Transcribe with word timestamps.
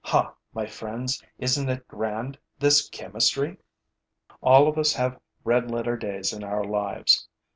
Ha, 0.05 0.33
my 0.51 0.65
friends, 0.65 1.23
isn't 1.37 1.69
it 1.69 1.87
grand, 1.87 2.35
this 2.57 2.89
chemistry! 2.89 3.57
All 4.41 4.67
of 4.67 4.79
us 4.79 4.95
have 4.95 5.19
red 5.43 5.69
letter 5.69 5.95
days 5.95 6.33
in 6.33 6.43
our 6.43 6.63
lives. 6.63 7.27